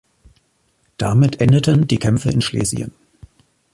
Damit 0.97 1.41
endeten 1.41 1.85
die 1.85 1.99
Kämpfe 1.99 2.31
in 2.31 2.41
Schlesien. 2.41 2.91